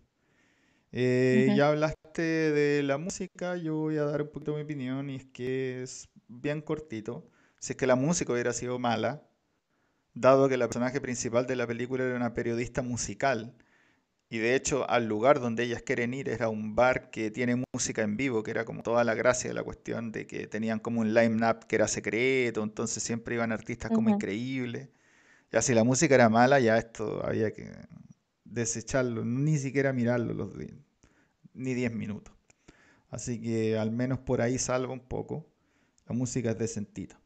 Eh, 0.92 1.52
ya 1.54 1.68
hablaste 1.68 2.22
de 2.22 2.82
la 2.82 2.96
música, 2.96 3.56
yo 3.56 3.74
voy 3.76 3.98
a 3.98 4.04
dar 4.04 4.22
un 4.22 4.28
poquito 4.28 4.54
mi 4.54 4.62
opinión 4.62 5.10
y 5.10 5.16
es 5.16 5.26
que 5.26 5.82
es 5.82 6.08
bien 6.28 6.62
cortito. 6.62 7.28
Si 7.58 7.72
es 7.72 7.76
que 7.76 7.86
la 7.86 7.96
música 7.96 8.32
hubiera 8.32 8.52
sido 8.52 8.78
mala, 8.78 9.22
dado 10.14 10.48
que 10.48 10.54
el 10.54 10.60
personaje 10.60 11.00
principal 11.00 11.46
de 11.46 11.56
la 11.56 11.66
película 11.66 12.04
era 12.04 12.16
una 12.16 12.34
periodista 12.34 12.82
musical, 12.82 13.54
y 14.30 14.38
de 14.38 14.54
hecho, 14.54 14.88
al 14.90 15.06
lugar 15.06 15.40
donde 15.40 15.64
ellas 15.64 15.82
quieren 15.82 16.12
ir 16.12 16.28
era 16.28 16.50
un 16.50 16.74
bar 16.74 17.10
que 17.10 17.30
tiene 17.30 17.62
música 17.72 18.02
en 18.02 18.16
vivo, 18.18 18.42
que 18.42 18.50
era 18.50 18.66
como 18.66 18.82
toda 18.82 19.02
la 19.02 19.14
gracia 19.14 19.48
de 19.48 19.54
la 19.54 19.62
cuestión 19.62 20.12
de 20.12 20.26
que 20.26 20.46
tenían 20.46 20.80
como 20.80 21.00
un 21.00 21.14
line-up 21.14 21.66
que 21.66 21.76
era 21.76 21.88
secreto, 21.88 22.62
entonces 22.62 23.02
siempre 23.02 23.36
iban 23.36 23.52
artistas 23.52 23.90
como 23.90 24.10
increíbles. 24.10 24.90
Ya 25.50 25.62
si 25.62 25.72
la 25.72 25.82
música 25.82 26.14
era 26.14 26.28
mala, 26.28 26.60
ya 26.60 26.76
esto 26.76 27.24
había 27.24 27.52
que 27.52 27.70
desecharlo, 28.44 29.24
ni 29.24 29.56
siquiera 29.56 29.94
mirarlo 29.94 30.34
los 30.34 30.50
ni 31.54 31.74
10 31.74 31.92
minutos. 31.92 32.34
Así 33.10 33.40
que 33.40 33.78
al 33.78 33.90
menos 33.90 34.18
por 34.18 34.42
ahí 34.42 34.58
salva 34.58 34.92
un 34.92 35.00
poco. 35.00 35.46
La 36.06 36.14
música 36.14 36.50
es 36.50 36.58
decentita. 36.58 37.18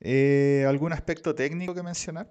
Eh, 0.00 0.64
¿Algún 0.68 0.92
aspecto 0.92 1.34
técnico 1.34 1.74
que 1.74 1.82
mencionar? 1.82 2.30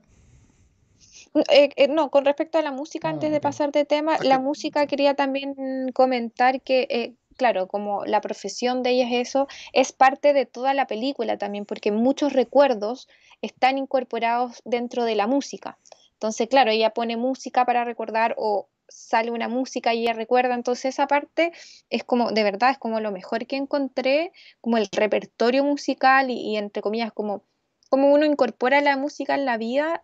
Eh, 1.49 1.69
eh, 1.75 1.87
no, 1.87 2.09
con 2.09 2.25
respecto 2.25 2.57
a 2.57 2.61
la 2.61 2.71
música, 2.71 3.09
antes 3.09 3.31
de 3.31 3.39
pasar 3.39 3.71
de 3.71 3.85
tema, 3.85 4.17
la 4.21 4.39
música 4.39 4.87
quería 4.87 5.13
también 5.13 5.91
comentar 5.93 6.61
que, 6.61 6.87
eh, 6.89 7.13
claro, 7.37 7.67
como 7.67 8.05
la 8.05 8.21
profesión 8.21 8.83
de 8.83 8.91
ella 8.91 9.07
es 9.07 9.29
eso, 9.29 9.47
es 9.73 9.91
parte 9.91 10.33
de 10.33 10.45
toda 10.45 10.73
la 10.73 10.87
película 10.87 11.37
también, 11.37 11.65
porque 11.65 11.91
muchos 11.91 12.33
recuerdos 12.33 13.07
están 13.41 13.77
incorporados 13.77 14.61
dentro 14.65 15.05
de 15.05 15.15
la 15.15 15.27
música. 15.27 15.77
Entonces, 16.13 16.47
claro, 16.49 16.71
ella 16.71 16.89
pone 16.89 17.15
música 17.15 17.65
para 17.65 17.85
recordar 17.85 18.35
o 18.37 18.67
sale 18.87 19.29
una 19.29 19.47
música 19.47 19.93
y 19.93 20.01
ella 20.01 20.13
recuerda, 20.13 20.55
entonces 20.55 20.85
esa 20.85 21.05
parte 21.07 21.51
es 21.91 22.03
como, 22.03 22.31
de 22.31 22.43
verdad, 22.43 22.71
es 22.71 22.79
como 22.79 22.99
lo 22.99 23.11
mejor 23.11 23.45
que 23.45 23.55
encontré, 23.55 24.31
como 24.61 24.77
el 24.77 24.89
repertorio 24.91 25.63
musical 25.63 26.31
y, 26.31 26.39
y 26.39 26.57
entre 26.57 26.81
comillas, 26.81 27.13
como, 27.13 27.43
como 27.89 28.11
uno 28.11 28.25
incorpora 28.25 28.81
la 28.81 28.97
música 28.97 29.35
en 29.35 29.45
la 29.45 29.57
vida 29.57 30.03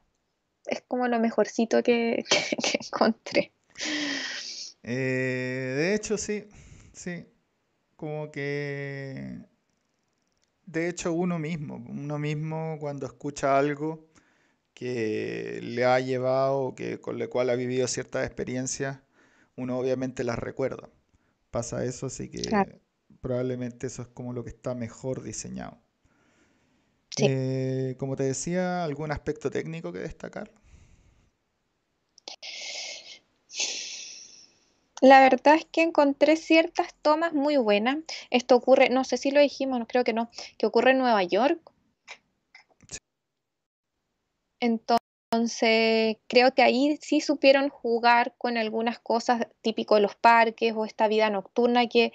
es 0.68 0.84
como 0.88 1.08
lo 1.08 1.20
mejorcito 1.20 1.84
que, 1.84 2.24
encontré. 2.82 3.52
Eh, 4.84 5.74
de 5.78 5.96
hecho, 5.96 6.18
sí, 6.18 6.48
sí. 6.94 7.26
Como 7.96 8.32
que, 8.32 9.40
de 10.66 10.90
hecho, 10.90 11.14
uno 11.14 11.40
mismo, 11.40 11.84
uno 11.88 12.20
mismo 12.20 12.78
cuando 12.80 13.06
escucha 13.06 13.58
algo 13.58 14.06
que 14.74 15.60
le 15.64 15.86
ha 15.86 16.00
llevado, 16.02 16.76
que 16.76 17.00
con 17.00 17.18
lo 17.18 17.30
cual 17.30 17.50
ha 17.50 17.56
vivido 17.56 17.88
ciertas 17.88 18.26
experiencias, 18.26 19.00
uno 19.56 19.80
obviamente 19.80 20.24
las 20.24 20.38
recuerda. 20.38 20.90
Pasa 21.50 21.86
eso, 21.86 22.08
así 22.08 22.30
que 22.30 22.42
probablemente 23.22 23.88
eso 23.88 24.02
es 24.02 24.10
como 24.10 24.34
lo 24.34 24.44
que 24.44 24.50
está 24.50 24.76
mejor 24.76 25.24
diseñado. 25.24 25.80
Eh, 27.18 27.96
como 27.98 28.16
te 28.16 28.24
decía, 28.24 28.84
¿algún 28.84 29.12
aspecto 29.12 29.50
técnico 29.50 29.94
que 29.94 30.00
destacar? 30.00 30.52
La 35.02 35.22
verdad 35.22 35.56
es 35.56 35.66
que 35.66 35.82
encontré 35.82 36.36
ciertas 36.36 36.94
tomas 37.02 37.34
muy 37.34 37.58
buenas. 37.58 37.98
Esto 38.30 38.56
ocurre, 38.56 38.90
no 38.90 39.04
sé 39.04 39.18
si 39.18 39.32
lo 39.32 39.40
dijimos, 39.40 39.80
no 39.80 39.88
creo 39.88 40.04
que 40.04 40.14
no, 40.14 40.30
que 40.58 40.66
ocurre 40.66 40.92
en 40.92 40.98
Nueva 40.98 41.24
York. 41.24 41.60
Entonces, 44.60 46.18
creo 46.28 46.54
que 46.54 46.64
ahí 46.64 46.98
sí 47.02 47.22
supieron 47.22 47.70
jugar 47.70 48.34
con 48.38 48.58
algunas 48.58 49.00
cosas 49.00 49.48
típico 49.62 49.96
de 49.96 50.02
los 50.02 50.16
parques 50.16 50.74
o 50.76 50.86
esta 50.86 51.08
vida 51.08 51.30
nocturna 51.30 51.88
que, 51.88 52.14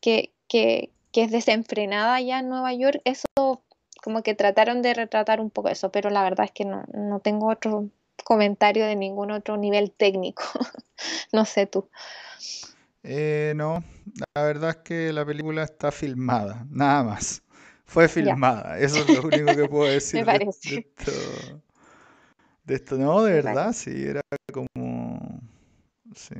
que, 0.00 0.32
que, 0.48 0.90
que 1.12 1.22
es 1.22 1.30
desenfrenada 1.30 2.20
ya 2.20 2.40
en 2.40 2.48
Nueva 2.48 2.72
York. 2.74 3.00
Eso 3.04 3.62
como 4.08 4.22
que 4.22 4.34
trataron 4.34 4.80
de 4.80 4.94
retratar 4.94 5.38
un 5.38 5.50
poco 5.50 5.68
eso, 5.68 5.90
pero 5.92 6.08
la 6.08 6.22
verdad 6.22 6.46
es 6.46 6.52
que 6.52 6.64
no, 6.64 6.82
no 6.94 7.20
tengo 7.20 7.48
otro 7.50 7.90
comentario 8.24 8.86
de 8.86 8.96
ningún 8.96 9.30
otro 9.30 9.58
nivel 9.58 9.90
técnico. 9.92 10.44
no 11.34 11.44
sé 11.44 11.66
tú. 11.66 11.90
Eh, 13.02 13.52
no, 13.56 13.82
la 14.34 14.42
verdad 14.42 14.70
es 14.70 14.76
que 14.78 15.12
la 15.12 15.24
película 15.24 15.62
está 15.62 15.90
filmada, 15.92 16.66
nada 16.70 17.02
más. 17.04 17.42
fue 17.84 18.08
filmada. 18.08 18.78
Eso 18.78 19.02
es 19.02 19.08
lo 19.08 19.22
único 19.22 19.54
que 19.54 19.66
puedo 19.66 19.88
decir 19.92 20.20
Me 20.20 20.24
de, 20.26 20.38
parece. 20.38 20.70
de 20.70 20.76
esto. 20.76 21.62
De 22.64 22.74
esto, 22.76 22.96
no, 22.96 23.22
de 23.24 23.32
Me 23.32 23.42
verdad, 23.42 23.72
parece. 23.72 23.72
sí, 23.72 24.04
era 24.06 24.20
como. 24.52 25.40
Sí. 26.14 26.34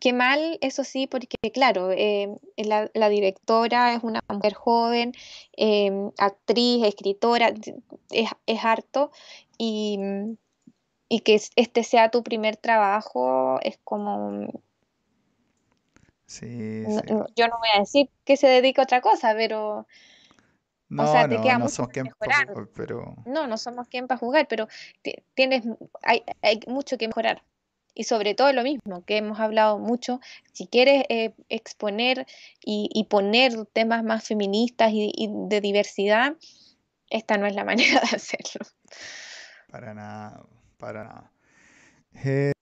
Qué 0.00 0.12
mal, 0.12 0.58
eso 0.60 0.84
sí, 0.84 1.06
porque 1.06 1.36
claro, 1.52 1.90
eh, 1.92 2.28
la, 2.56 2.90
la 2.94 3.08
directora 3.08 3.94
es 3.94 4.02
una 4.02 4.20
mujer 4.28 4.54
joven, 4.54 5.12
eh, 5.56 5.90
actriz, 6.18 6.84
escritora, 6.84 7.52
es, 8.10 8.28
es 8.46 8.64
harto, 8.64 9.10
y, 9.58 9.98
y 11.08 11.20
que 11.20 11.34
es- 11.34 11.50
este 11.56 11.84
sea 11.84 12.10
tu 12.10 12.22
primer 12.22 12.56
trabajo 12.56 13.60
es 13.62 13.78
como, 13.84 14.48
Sí, 16.26 16.82
no- 16.86 17.26
sí. 17.26 17.32
yo 17.36 17.48
no 17.48 17.58
voy 17.58 17.68
a 17.74 17.80
decir 17.80 18.08
que 18.24 18.36
se 18.36 18.48
dedique 18.48 18.80
a 18.80 18.84
otra 18.84 19.00
cosa, 19.00 19.34
pero, 19.36 19.78
o 19.80 19.86
No, 20.88 21.06
sea, 21.06 21.28
te 21.28 21.36
no, 21.36 21.42
queda 21.42 21.58
no 21.58 21.64
mucho 21.64 21.76
somos 21.76 21.92
quien 21.92 22.06
pa' 22.06 22.14
mejorar. 22.26 22.46
jugar, 22.48 22.68
pero. 22.74 23.14
No, 23.24 23.46
no 23.46 23.56
somos 23.56 23.88
quien 23.88 24.06
para 24.08 24.18
jugar, 24.18 24.46
pero 24.48 24.68
ti- 25.02 25.14
tienes, 25.34 25.62
hay, 26.02 26.22
hay 26.42 26.60
mucho 26.66 26.98
que 26.98 27.08
mejorar. 27.08 27.42
Y 27.94 28.04
sobre 28.04 28.34
todo 28.34 28.52
lo 28.52 28.62
mismo, 28.62 29.04
que 29.04 29.18
hemos 29.18 29.38
hablado 29.38 29.78
mucho, 29.78 30.20
si 30.52 30.66
quieres 30.66 31.04
eh, 31.08 31.34
exponer 31.48 32.26
y, 32.64 32.88
y 32.92 33.04
poner 33.04 33.66
temas 33.66 34.02
más 34.02 34.26
feministas 34.26 34.92
y, 34.92 35.12
y 35.14 35.28
de 35.48 35.60
diversidad, 35.60 36.36
esta 37.10 37.36
no 37.36 37.46
es 37.46 37.54
la 37.54 37.64
manera 37.64 38.00
de 38.00 38.16
hacerlo. 38.16 38.66
Para 39.70 39.94
nada, 39.94 40.44
para 40.78 41.04
nada. 41.04 41.32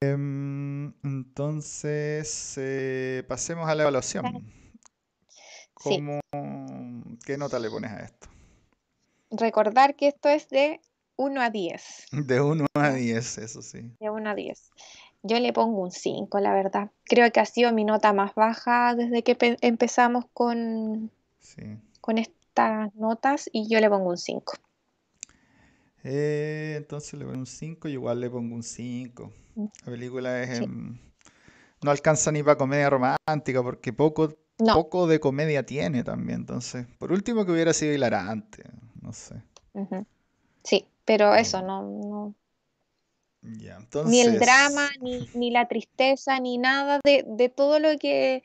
Em, 0.00 0.92
entonces, 1.02 2.54
eh, 2.56 3.24
pasemos 3.28 3.68
a 3.68 3.74
la 3.74 3.82
evaluación. 3.82 4.24
Sí, 5.82 5.96
¿Cómo, 5.96 6.20
qué 7.24 7.36
nota 7.38 7.58
le 7.58 7.70
pones 7.70 7.90
a 7.90 8.00
esto? 8.00 8.28
recordar 9.30 9.94
que 9.94 10.08
esto 10.08 10.28
es 10.28 10.48
de 10.48 10.80
1 11.16 11.40
a 11.40 11.50
10, 11.50 12.06
De 12.12 12.40
1 12.40 12.66
a 12.74 12.90
¿no? 12.90 12.94
10, 12.94 13.38
eso 13.38 13.62
sí. 13.62 13.92
De 14.00 14.10
1 14.10 14.30
a 14.30 14.34
10. 14.34 14.70
Yo 15.22 15.38
le 15.38 15.52
pongo 15.52 15.82
un 15.82 15.90
5, 15.90 16.40
la 16.40 16.54
verdad. 16.54 16.90
Creo 17.04 17.30
que 17.30 17.40
ha 17.40 17.44
sido 17.46 17.72
mi 17.72 17.84
nota 17.84 18.12
más 18.12 18.34
baja 18.34 18.94
desde 18.94 19.22
que 19.22 19.34
pe- 19.34 19.58
empezamos 19.60 20.24
con, 20.32 21.10
Sí. 21.40 21.62
con 22.00 22.16
estas 22.18 22.94
notas 22.94 23.48
y 23.52 23.68
yo 23.68 23.80
le 23.80 23.90
pongo 23.90 24.10
un 24.10 24.16
5. 24.16 24.54
Eh, 26.02 26.74
entonces 26.78 27.14
le 27.18 27.24
pongo 27.26 27.38
un 27.38 27.46
5 27.46 27.88
y 27.88 27.92
igual 27.92 28.20
le 28.20 28.30
pongo 28.30 28.54
un 28.54 28.62
5. 28.62 29.30
La 29.84 29.92
película 29.92 30.42
es, 30.42 30.58
Sí. 30.58 30.64
em, 30.64 30.98
no 31.82 31.90
alcanza 31.90 32.32
ni 32.32 32.42
para 32.42 32.56
comedia 32.56 32.88
romántica 32.88 33.62
porque 33.62 33.92
poco, 33.92 34.34
No. 34.58 34.74
poco 34.74 35.06
de 35.06 35.20
comedia 35.20 35.64
tiene 35.66 36.02
también. 36.02 36.40
Entonces, 36.40 36.86
por 36.98 37.12
último 37.12 37.44
que 37.44 37.52
hubiera 37.52 37.72
sido 37.74 37.92
hilarante, 37.92 38.64
no 39.02 39.12
sé. 39.12 39.34
Sí, 40.64 40.86
pero 41.04 41.34
eso, 41.34 41.60
No, 41.62 41.82
no, 41.82 42.34
ni 43.42 44.20
el 44.20 44.38
drama, 44.38 44.88
ni, 45.00 45.28
ni 45.34 45.50
la 45.50 45.68
tristeza, 45.68 46.38
ni 46.40 46.58
nada 46.58 47.00
de, 47.04 47.24
de 47.26 47.48
todo 47.48 47.78
lo 47.78 47.96
que, 47.98 48.42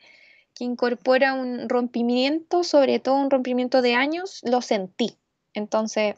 que 0.54 0.64
incorpora 0.64 1.34
un 1.34 1.68
rompimiento, 1.68 2.64
sobre 2.64 2.98
todo 2.98 3.16
un 3.16 3.30
rompimiento 3.30 3.82
de 3.82 3.94
años, 3.94 4.40
lo 4.44 4.62
sentí. 4.62 5.18
Entonces, 5.54 6.16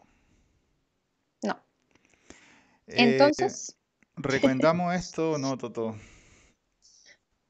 no. 1.43 1.61
eh, 2.87 2.97
Entonces, 2.97 3.77
¿recomendamos 4.17 4.95
esto 4.95 5.33
o 5.33 5.39
no, 5.39 5.57
Toto? 5.59 5.97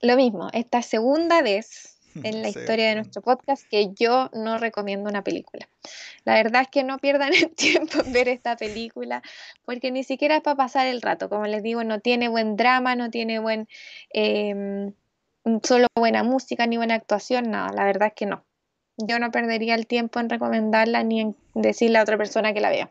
lo 0.01 0.17
mismo, 0.17 0.49
esta 0.53 0.83
segunda 0.83 1.43
vez 1.43 1.98
en 2.23 2.43
la 2.43 2.49
Sí, 2.53 2.59
historia 2.59 2.89
de 2.89 2.95
nuestro 2.97 3.23
podcast 3.23 3.67
que 3.69 3.93
yo 3.95 4.31
no 4.33 4.59
recomiendo 4.59 5.09
una 5.09 5.23
película. 5.23 5.69
La 6.25 6.35
verdad 6.35 6.63
es 6.63 6.69
que 6.69 6.85
no 6.85 6.99
pierdan 6.99 7.33
el 7.35 7.51
tiempo 7.51 8.01
en 8.05 8.13
ver 8.13 8.29
esta 8.29 8.57
película 8.57 9.23
porque 9.65 9.91
ni 9.91 10.05
siquiera 10.05 10.37
es 10.37 10.43
para 10.43 10.57
pasar 10.57 10.87
el 10.87 11.03
rato. 11.03 11.29
Como 11.29 11.47
les 11.47 11.63
digo, 11.63 11.85
no 11.85 12.01
tiene 12.01 12.29
buen 12.29 12.57
drama, 12.57 12.97
no 12.97 13.11
tiene 13.11 13.39
buen 13.39 13.69
em, 14.11 14.93
solo 15.63 15.87
buena 15.95 16.23
música 16.23 16.67
ni 16.67 16.77
buena 16.77 16.95
actuación, 16.95 17.51
nada. 17.51 17.73
La 17.73 17.85
verdad 17.85 18.09
es 18.09 18.15
que 18.15 18.27
no. 18.27 18.45
Yo 18.97 19.19
no 19.19 19.31
perdería 19.31 19.75
el 19.75 19.87
tiempo 19.87 20.19
en 20.19 20.29
recomendarla 20.29 21.05
ni 21.05 21.21
en 21.21 21.37
decirle 21.55 21.99
a 21.99 22.03
otra 22.03 22.19
persona 22.19 22.53
que 22.53 22.61
la 22.61 22.71
vea. 22.71 22.91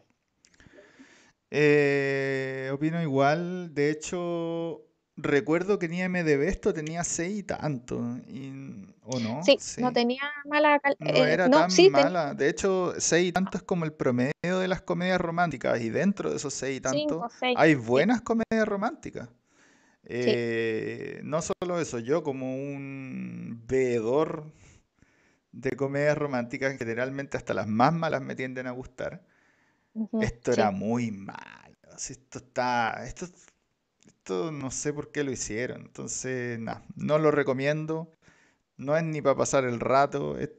Eh, 1.51 2.69
opino 2.73 3.01
igual. 3.01 3.73
De 3.73 3.91
hecho, 3.91 4.86
recuerdo 5.17 5.79
que 5.79 5.87
en 5.87 5.93
IMDb 5.95 6.43
esto 6.47 6.73
tenía 6.73 7.03
6 7.03 7.39
y 7.39 7.43
tanto. 7.43 8.17
y- 8.27 8.85
¿o 9.09 9.19
no? 9.19 9.41
Sí, 9.43 9.57
no 9.79 9.93
tenía 9.93 10.21
mala 10.45 10.79
cal- 10.79 10.97
No 10.99 11.25
eh, 11.25 11.33
era 11.33 11.47
no, 11.49 11.59
tan 11.59 11.71
sí, 11.71 11.89
mala. 11.89 12.33
De 12.33 12.49
hecho, 12.49 12.93
6 12.97 13.29
y 13.29 13.31
tanto 13.31 13.57
es 13.57 13.63
como 13.63 13.85
el 13.85 13.93
promedio 13.93 14.31
de 14.59 14.67
las 14.67 14.81
comedias 14.81 15.19
románticas. 15.21 15.79
Y 15.81 15.89
dentro 15.89 16.29
de 16.29 16.35
esos 16.37 16.53
6 16.53 16.77
y 16.77 16.81
tanto 16.81 16.99
cinco, 16.99 17.29
seis. 17.39 17.55
hay 17.57 17.75
Sí, 17.75 17.81
buenas 17.81 18.21
comedias 18.21 18.67
románticas. 18.67 19.29
Eh, 20.03 21.21
no 21.23 21.41
solo 21.41 21.79
eso, 21.81 21.99
yo 21.99 22.23
como 22.23 22.55
un 22.55 23.63
veedor 23.67 24.51
de 25.51 25.71
comedias 25.71 26.17
románticas, 26.17 26.77
generalmente 26.77 27.37
hasta 27.37 27.53
las 27.53 27.67
más 27.67 27.93
malas 27.93 28.21
me 28.21 28.35
tienden 28.35 28.67
a 28.67 28.71
gustar. 28.71 29.23
Esto 30.21 30.51
era 30.53 30.71
muy 30.71 31.11
malo. 31.11 31.75
Esto 31.97 32.37
está, 32.39 33.03
esto, 33.05 33.27
esto 34.27 34.51
no 34.51 34.71
sé 34.71 34.91
por 34.91 35.11
qué 35.13 35.23
lo 35.23 35.31
hicieron. 35.31 35.81
Entonces, 35.83 36.59
nah, 36.59 36.81
no 36.97 37.17
lo 37.17 37.31
recomiendo. 37.31 38.11
No 38.75 38.97
es 38.97 39.03
ni 39.03 39.21
para 39.21 39.35
pasar 39.37 39.63
el 39.63 39.79
rato. 39.79 40.37
es- 40.37 40.51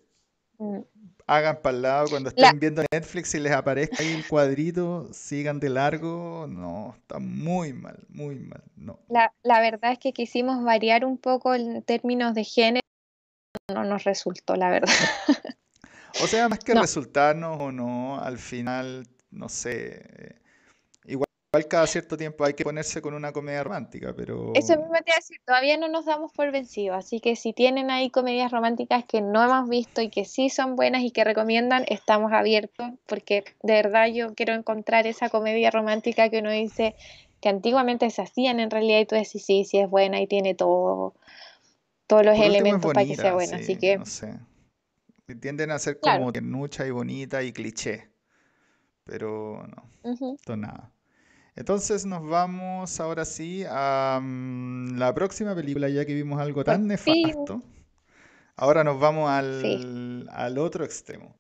Mm. 0.61 0.81
hagan 1.29 1.61
para 1.63 1.77
el 1.77 1.83
lado 1.83 2.09
cuando 2.11 2.33
La, 2.35 2.47
estén 2.47 2.59
viendo 2.59 2.83
Netflix 2.91 3.33
y 3.35 3.39
les 3.39 3.53
aparezca 3.53 4.03
ahí 4.03 4.13
el 4.15 4.27
cuadrito, 4.27 5.09
sigan 5.13 5.61
de 5.61 5.69
largo. 5.69 6.47
No, 6.49 6.97
está 6.99 7.19
muy 7.21 7.73
mal, 7.75 8.05
muy 8.09 8.37
mal. 8.41 8.65
No. 8.75 8.99
la, 9.09 9.33
la 9.45 9.61
verdad 9.61 9.93
es 9.93 9.99
que 10.01 10.13
quisimos 10.13 10.65
variar 10.65 11.05
un 11.05 11.17
poco 11.19 11.55
en 11.55 11.83
términos 11.83 12.35
de 12.35 12.43
género, 12.45 12.81
no 13.73 13.85
nos 13.85 14.03
resultó, 14.05 14.57
la 14.57 14.71
verdad. 14.71 14.93
O 16.23 16.27
sea, 16.27 16.49
más 16.49 16.59
que 16.61 16.73
No, 16.75 16.81
resultarnos 16.81 17.61
o 17.61 17.71
no, 17.71 18.19
al 18.21 18.39
final, 18.39 19.07
no 19.31 19.49
sé. 19.51 20.41
Igual, 21.51 21.67
cada 21.67 21.87
cierto 21.87 22.19
tiempo 22.19 22.45
hay 22.45 22.53
que 22.53 22.63
ponerse 22.63 23.01
con 23.01 23.15
una 23.15 23.33
comedia 23.33 23.65
romántica, 23.65 24.13
pero 24.15 24.53
eso 24.55 24.77
mismo 24.77 24.93
te 24.93 25.05
iba 25.07 25.15
a 25.15 25.21
decir, 25.21 25.41
todavía 25.47 25.79
no 25.79 25.89
nos 25.89 26.05
damos 26.05 26.31
por 26.33 26.53
vencidos, 26.53 26.99
así 26.99 27.21
que 27.21 27.37
si 27.37 27.55
tienen 27.55 27.91
ahí 27.91 28.11
comedias 28.11 28.53
románticas 28.53 29.07
que 29.07 29.23
no 29.23 29.43
hemos 29.43 29.67
visto 29.67 30.03
y 30.03 30.11
que 30.11 30.27
sí 30.27 30.51
son 30.51 30.77
buenas 30.77 31.01
y 31.01 31.11
que 31.11 31.25
recomiendan, 31.25 31.87
estamos 31.89 32.33
abiertos, 32.33 32.91
porque 33.07 33.45
de 33.63 33.73
verdad 33.73 34.09
yo 34.09 34.35
quiero 34.35 34.53
encontrar 34.53 35.07
esa 35.07 35.31
comedia 35.31 35.71
romántica 35.71 36.29
que 36.29 36.41
uno 36.41 36.51
dice 36.51 36.95
que 37.41 37.49
antiguamente 37.49 38.11
se 38.11 38.21
hacían 38.21 38.61
en 38.61 38.71
realidad 38.71 39.01
y 39.01 39.07
tú 39.07 39.15
decís, 39.15 39.43
sí, 39.43 39.65
sí 39.65 39.79
es 39.79 39.89
buena 39.89 40.21
y 40.21 40.27
tiene 40.27 40.55
todo, 40.55 41.15
todos 42.07 42.27
los 42.27 42.39
elementos 42.39 42.93
para 42.93 43.07
que 43.07 43.17
sea 43.17 43.33
buena, 43.33 43.57
así 43.57 43.65
sí, 43.65 43.79
que, 43.79 43.97
no 43.97 44.05
sé. 44.05 44.39
Tienden 45.41 45.71
a 45.71 45.79
ser 45.79 45.99
claro. 45.99 46.19
como 46.19 46.33
tiernucha 46.33 46.87
y 46.87 46.91
bonita 46.91 47.43
y 47.43 47.55
cliché, 47.55 48.11
pero 49.05 49.67
no, 49.67 50.35
esto 50.35 50.55
nada. 50.55 50.93
Entonces 51.59 52.07
nos 52.07 52.25
vamos 52.25 53.01
ahora 53.01 53.25
sí 53.25 53.65
a 53.69 54.21
mm, 54.23 54.97
la 54.97 55.13
próxima 55.13 55.57
película, 55.57 55.89
ya 55.89 56.07
que 56.07 56.15
vimos 56.15 56.41
algo 56.41 56.63
tan 56.63 56.87
nefasto. 56.87 57.61
Ahora 58.55 58.85
nos 58.85 59.01
vamos 59.01 59.29
sí. 59.61 59.75
al, 59.75 60.29
al 60.31 60.57
otro 60.59 60.85
extremo. 60.85 61.35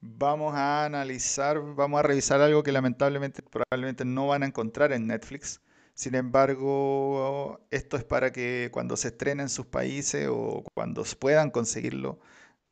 Vamos 0.00 0.54
a 0.54 0.86
analizar, 0.86 1.60
vamos 1.74 2.00
a 2.00 2.02
revisar 2.02 2.40
algo 2.40 2.62
que 2.62 2.72
lamentablemente 2.72 3.42
probablemente 3.42 4.06
no 4.06 4.28
van 4.28 4.44
a 4.44 4.46
encontrar 4.46 4.92
en 4.92 5.06
Netflix. 5.06 5.60
Sin 5.92 6.14
embargo, 6.14 7.60
esto 7.70 7.98
es 7.98 8.04
para 8.04 8.32
que 8.32 8.70
cuando 8.72 8.96
se 8.96 9.08
estrene 9.08 9.42
en 9.42 9.50
sus 9.50 9.66
países 9.66 10.26
o 10.30 10.64
cuando 10.72 11.04
puedan 11.18 11.50
conseguirlo, 11.50 12.18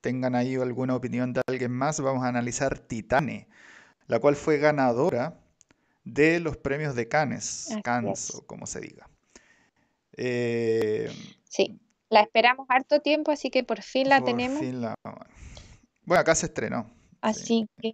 tengan 0.00 0.34
ahí 0.34 0.54
alguna 0.54 0.96
opinión 0.96 1.34
de 1.34 1.42
alguien 1.48 1.72
más. 1.72 2.00
Vamos 2.00 2.24
a 2.24 2.28
analizar 2.28 2.78
Titane, 2.78 3.46
la 4.06 4.20
cual 4.20 4.36
fue 4.36 4.56
ganadora 4.56 5.38
de 6.12 6.40
los 6.40 6.56
premios 6.56 6.94
de 6.94 7.08
Cannes, 7.08 7.76
Cannes 7.82 8.30
es. 8.30 8.34
o 8.34 8.46
como 8.46 8.66
se 8.66 8.80
diga. 8.80 9.08
Eh, 10.16 11.10
Sí, 11.44 11.80
la 12.10 12.20
esperamos 12.20 12.66
harto 12.68 13.00
tiempo, 13.00 13.30
así 13.30 13.50
que 13.50 13.64
por 13.64 13.82
fin 13.82 14.08
la 14.08 14.18
por 14.20 14.26
tenemos. 14.26 14.60
fin 14.60 14.80
la... 14.82 14.94
Bueno, 16.04 16.20
acá 16.20 16.34
se 16.34 16.46
estrenó, 16.46 16.86
sí, 16.86 16.98
Así 17.20 17.68
que 17.80 17.92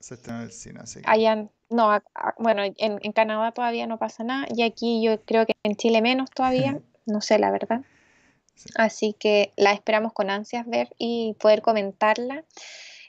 se 0.00 0.14
estrenó 0.14 0.40
en 0.40 0.44
el 0.46 0.52
cine, 0.52 0.80
así 0.82 1.00
que... 1.00 1.10
allá, 1.10 1.48
no, 1.70 2.02
bueno, 2.38 2.62
en, 2.64 2.74
en 3.02 3.12
Canadá 3.12 3.52
todavía 3.52 3.86
no 3.86 3.98
pasa 3.98 4.24
nada 4.24 4.46
y 4.54 4.62
aquí 4.62 5.02
yo 5.02 5.20
creo 5.22 5.46
que 5.46 5.54
en 5.62 5.76
Chile 5.76 6.02
menos 6.02 6.30
todavía, 6.30 6.80
no 7.06 7.20
sé 7.20 7.38
la 7.38 7.50
verdad. 7.50 7.82
Sí. 8.54 8.70
Así 8.76 9.12
que 9.12 9.52
la 9.56 9.72
esperamos 9.72 10.12
con 10.14 10.30
ansias 10.30 10.66
ver 10.66 10.88
y 10.98 11.36
poder 11.38 11.60
comentarla. 11.60 12.44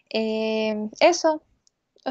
Eh, 0.09 0.89
eso, 0.99 1.41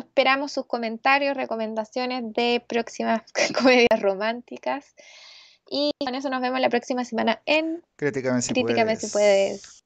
esperamos 0.01 0.53
sus 0.53 0.67
comentarios, 0.67 1.37
recomendaciones 1.37 2.33
de 2.33 2.65
próximas 2.67 3.23
comedias 3.59 4.01
románticas. 4.01 4.95
Y 5.69 5.91
con 5.99 6.15
eso 6.15 6.31
nos 6.31 6.41
vemos 6.41 6.61
la 6.61 6.69
próxima 6.69 7.05
semana 7.05 7.43
en 7.45 7.83
Críticame 7.97 8.41
si 8.41 8.53
Críticame 8.53 8.97
si 8.97 9.09
puedes. 9.09 9.83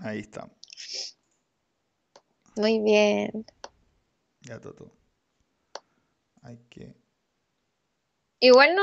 Ahí 0.00 0.18
está. 0.18 0.50
Muy 2.56 2.80
bien. 2.80 3.46
Ya, 4.40 4.60
Toto. 4.60 4.90
Hay 6.42 6.58
que... 6.68 6.96
Igual 8.40 8.74
no 8.74 8.80